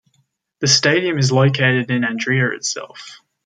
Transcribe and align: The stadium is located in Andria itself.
The 0.61 0.67
stadium 0.67 1.19
is 1.19 1.31
located 1.31 1.91
in 1.91 2.01
Andria 2.03 2.49
itself. 2.55 3.21